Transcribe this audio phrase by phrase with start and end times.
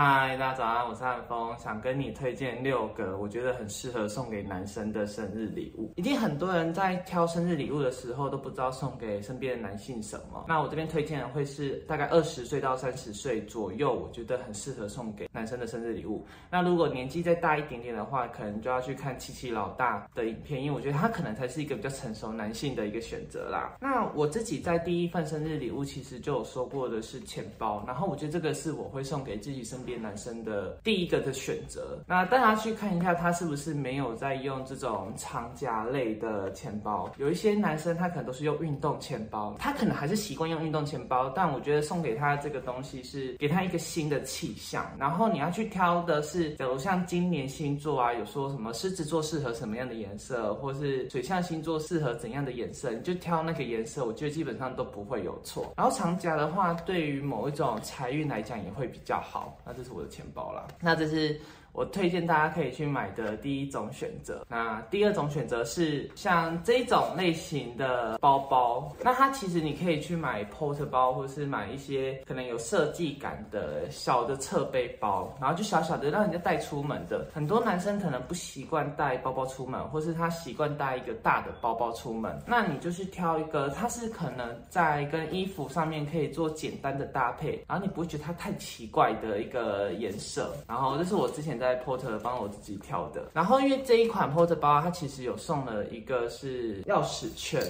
[0.00, 5.92] 嗨，大家早安，我是汉峰，想跟你推荐六个我觉得很适合送给男生的生日礼物。
[5.96, 10.44] 一定很多人在挑生日礼物的时候都不知道送给身边的男性什么。
[10.46, 16.24] 那我这边推荐的会是大概二十岁到三十岁左右，我觉得很适合送给男生的生日礼物。
[16.48, 23.76] 那如果年纪再大一点点的话，可能就要去看七七老大的影片，因为我觉得他可能才是一个比较成熟男性的一个选择啦。
[23.80, 31.98] 那我自己在第一份生日礼物其实就有说过的是钱包，然后我觉得这个是我会送给自己身男生的第一个的选择。
[32.06, 37.10] 那大家去看一下，他是不是没有在用这种长夹类的钱包？
[37.16, 44.84] 有一些男生他可能都是用运动钱包，他可能还是习惯用运动钱包，但我觉得送给他这个东西是给他一个新的气象。
[44.98, 55.72] 然后你要去挑的是，假如像今年星座啊，有说什么狮子座适合什么样的颜色，或是水象星座适合怎样的颜色，你就挑那个颜色，我觉得基本上都不会有错。
[55.76, 59.56] 然后长夹的话，对于某一种财运来讲也会比较好。
[59.68, 61.38] 那这是我的钱包啦，那这是。
[61.72, 64.44] 我推荐大家可以去买的第一种选择。
[64.48, 77.28] 那第二种选择是像这种类型的包包，那它其实你可以去买 porter 包，或是买一些可能有设计感的小的侧背包，然后就小小的让人家带出门的。
[77.32, 90.56] 很多男生可能不习惯带包包出门，或是他习惯带一个大的包包出门，那你就去挑一个，它是可能在跟衣服上面可以做简单的搭配，然后你不会觉得它太奇怪的一个颜色。
[90.66, 91.67] 然后这是我之前在。
[91.68, 97.62] 在 porter 帮我自己挑的，然后因为这一款 porter 包，它其实有送了一个是钥匙圈。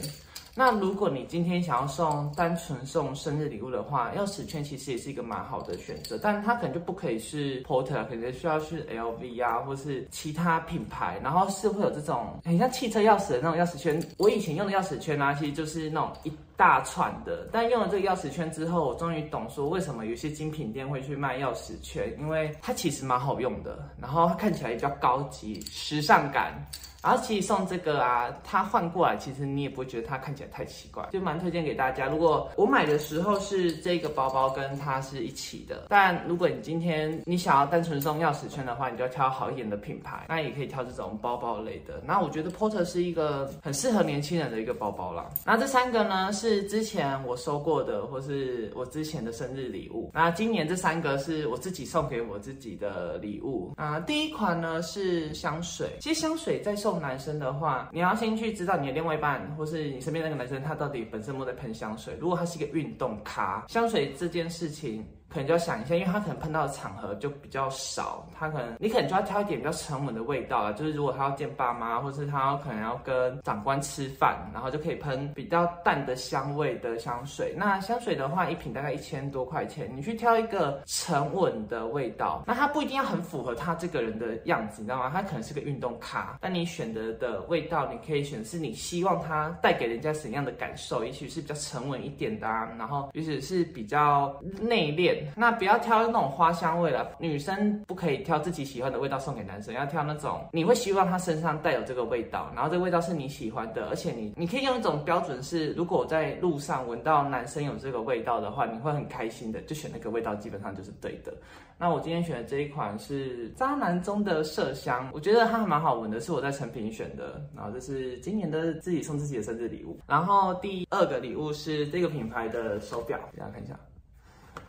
[0.54, 14.00] 那如果你今天想要送单纯送生日礼物的话，钥匙圈其实也是一个蛮好的选择，但它可能就不可以是 porter，可能需要是 LV 啊，或是其他品牌，然后是会有这种很像汽车钥匙的那种钥匙圈。
[14.16, 16.32] 我以前用的钥匙圈呢，其实就是那种一。
[16.58, 26.52] 大串的，但用了这个钥匙圈之后，我终于懂说为什么有些精品店会去卖钥匙圈，因为它其实蛮好用的，然后看起来也比较高级、时尚感。
[27.00, 32.06] 然后其实送这个啊，它换过来，其实你也不会觉得它看起来太奇怪，就蛮推荐给大家。
[32.06, 42.02] 如果我买的时候是这个包包跟它是一起的，但如果你今天你想要单纯送钥匙圈的话，你就要挑好一点的品牌，那也可以挑这种包包类的。
[42.04, 45.30] 那我觉得 Porter 是一个很适合年轻人的一个包包啦。
[45.46, 50.10] 那这三个呢是是之前我收过的，或是我之前的生日礼物。
[50.12, 54.00] 那今年这三个是我自己送给我自己的礼物啊。
[54.00, 56.88] 第一款呢是香水，其实香水在送。
[56.88, 62.16] 送男生的话，你要先去知道你的另外一半，或是你身边那个男生，他到底本身有没有在喷香水。
[62.18, 65.04] 如果他是一个运动咖，香水这件事情。
[65.28, 70.72] 可能就要想一下，因为他可能碰到的场合就比较少，他可能你可能就要挑一点比较沉稳的味道啊。
[70.72, 77.54] 就是如果他要见爸妈，或是他可能要跟长官吃饭，然后就可以喷比较淡的香味的香水。
[77.56, 85.10] 那香水的话，一瓶大概一千多块钱，你去挑一个沉稳的味道，那它不一定要很符合他这个人的样子，你知道吗？
[85.12, 95.17] 他可能是个运动咖，那你选择的味道，你可以选是你希望他带给人家怎样的感受，也许是比较沉稳一点的啊，然后也许是比较内敛。
[95.36, 111.32] 那不要挑那种花香味了，女生不可以挑自己喜欢的味道送给男生，要挑那种你会希望他身上带有这个味道，然后这个味道是你喜欢的，而且你你可以用一种标准是，如果在路上闻到男生有这个味道的话，你会很开心的，就选那个味道，基本上就是对的。
[111.80, 119.96] 那我今天选的这一款是渣男中的麝香，我觉得它还蛮好闻的，是我在成品选的，然后这是今年的自己送自己的生日礼物。
[120.04, 123.78] 然后第二个礼物是这个品牌的手表，大家看一下。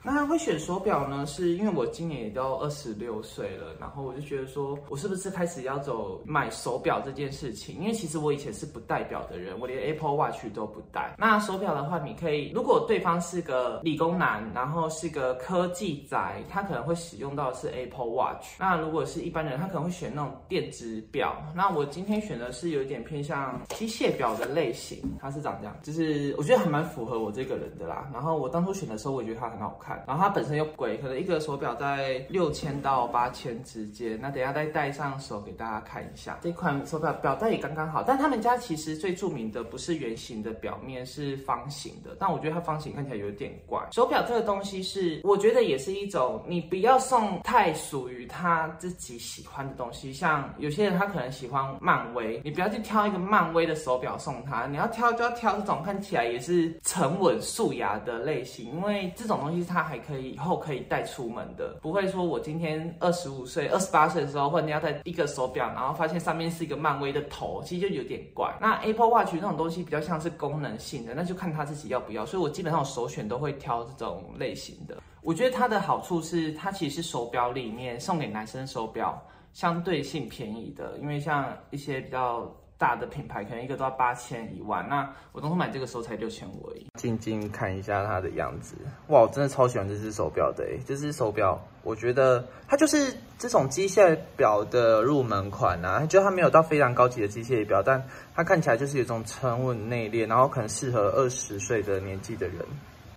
[0.04, 1.26] 那会选手表呢？
[1.26, 7.80] 是因为我今年也都二十六岁了，然后我就觉得说，我是不是开始要走买手表这件事情？
[7.80, 11.16] 因为其实我以前是不戴表的人，我连 Apple Watch 都不戴。
[11.18, 18.60] 那手表的话，你可以，如果对方是个理工男，然后是个科技宅，他可能会使用到是 Apple Watch。
[18.60, 21.36] 那如果是一般人，他可能会选那种电子表。
[21.56, 28.10] 那我今天选的是有点偏向机械表的类型，它是长这样，就是我觉得还蛮符合我这个人的啦。
[28.14, 30.04] 然后我当初选的时候，我也觉得它很好看。
[30.08, 34.20] 然后它本身又贵，可能一个手表在六千到八千之间。
[34.22, 38.04] 那等下再戴上手给大家看一下，这款手表表带也刚刚好。
[38.04, 42.16] 但他们家其实最著名的不是圆形的表面，是方形的。
[42.20, 43.80] 但我觉得它方形看起来有点怪。
[43.92, 50.12] 手表这个东西是，我觉得也是一种，你不要送太属于他自己喜欢的东西。
[50.12, 54.66] 像有些人他可能喜欢漫威，你不要去挑一个漫威的手表送他。
[54.66, 59.60] 你要挑就要挑这种看起来也是沉稳素雅的类型，因为这种东西。
[59.70, 68.52] 它还可以以后可以带出门的，不会说我今天二十五岁、二十八岁的时候，或者你要戴一个手表，然后发现上面是一个漫威的头，其实就有点怪。
[68.60, 72.26] 那 Apple Watch 那种东西比较像是功能性的，那就看他自己要不要。
[72.26, 74.98] 所以我基本上我首选都会挑这种类型的。
[75.22, 79.22] 我觉得它的好处是，它其实是手表里面送给男生手表
[79.54, 82.52] 相对性便宜的，因为像一些比较。
[82.80, 86.88] 大的品牌可能一个都要八千一万，那我当初买这个时候才六千五而已。
[86.96, 88.76] 静静看一下它的样子，
[89.08, 98.02] 哇，我真的超喜欢这只手表的，这只手表我觉得它就是这种机械表的入门款啊，就它没有到非常高级的机械表，但
[98.34, 102.66] 它看起来就是有种沉稳内敛，然后可能适合二十岁的年纪的人。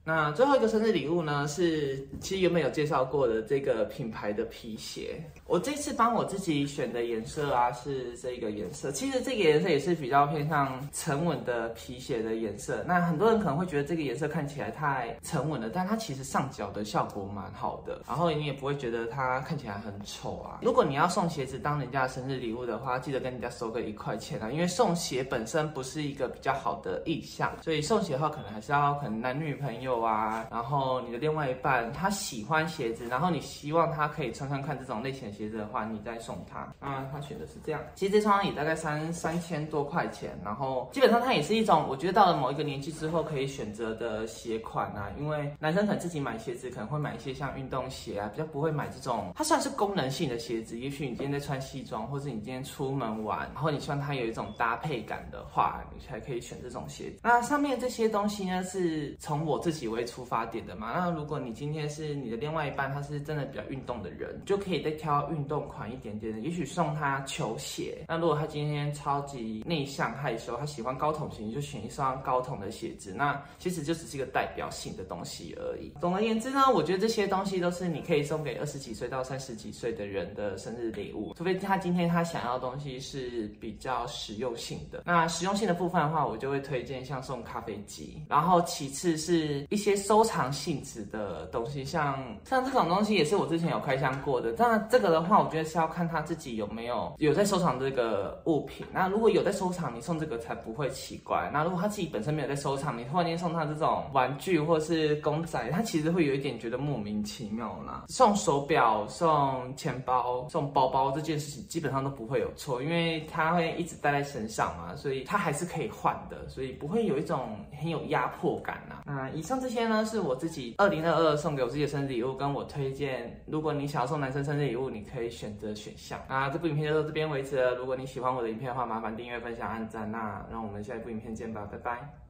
[0.05, 5.23] 那最后一个生日礼物呢，是其实原本有介绍过的这个品牌的皮鞋。
[5.47, 8.91] 我这次帮我自己选的颜色啊，是这个颜色。
[8.91, 12.83] 其实这个颜色也是比较偏向沉稳的皮鞋的颜色。
[12.85, 18.03] 那很多人可能会觉得这个颜色看起来太沉稳了，但它其实上脚的效果蛮好的。
[18.09, 20.59] 然后你也不会觉得它看起来很丑啊。
[20.63, 29.92] 如果你要送鞋子当人家的生日礼物的话，记得跟人家收个一块钱啊，因为送鞋本身不是一个比较好的意向，所以送鞋的话可能还是要可能男女朋友。
[30.01, 36.61] 啊，然后你的另外一半他喜欢鞋子，然后你希望他可以穿穿看这种类型的鞋子的话，你再送他。
[36.81, 50.79] 啊，他选的是这样，其实这双也大概三三千多块钱，然后基本上它也是一种，我觉得到了某一个年纪之后可以选择的鞋款啊，因为男生可能自己买鞋子可能会买一些像运动鞋啊，比较不会买这种，它算是功能性的鞋子。
[50.79, 57.21] 也许你今天在穿西装，或者你今天出门玩，然后你希望它有一种搭配感的话，你才可以选这种鞋子。
[57.23, 59.82] 那上面这些东西呢，是从我自己。
[59.89, 68.05] 为出发点的嘛，那如果你今天是你的另外一半，他是真的比较运动的人，就可以再挑运动款一点点的，也许送他球鞋。
[68.09, 73.13] 那如果他今天超级内向害羞，他喜欢高筒型，就选一双高筒的鞋子。
[73.15, 75.93] 那其实就只是一个代表性的东西而已。
[76.01, 85.03] 总而言之呢，我觉得这些东西都是你可以送给二十几岁到三十几岁的人的生日礼物，除非他今天他想要的东西是比较实用性的。
[85.07, 89.83] 那实用性的部分的话，我就会推荐像送咖啡机，然后其次是一。
[89.83, 94.53] 些收藏性质的东西，像像这种东西也是我之前有开箱过的。
[94.53, 98.87] 但这个的话，我觉得是要看他自己有没有有在收藏这个物品。
[98.93, 101.51] 那如果有在收藏，你送这个才不会奇怪。
[101.53, 108.05] 那如果他自己本身没有在收藏，你突然间送他这种玩具或是公仔，他其实会有一点觉得莫名其妙啦。
[108.07, 119.03] 送手表、送钱包、送包包这件事情基本上都不会有错，因为他会一直带在身上嘛，所以他还是可以换的，所以不会有一种很有压迫感呐。
[119.05, 119.73] 那以上这。
[119.73, 126.21] 些呢是我自己二零二二送给我自己的生日礼物，跟我推荐，如果你想要送男生生日礼物，你可以选择选项。
[126.29, 127.75] 啊这部影片就到这边为止了。
[127.77, 130.13] 如果你喜欢我的影片的话，麻烦订阅、分享、按赞。
[130.13, 132.22] 那让我们下一部影片见吧，拜拜。